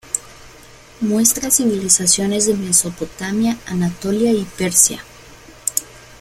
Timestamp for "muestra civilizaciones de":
1.01-2.55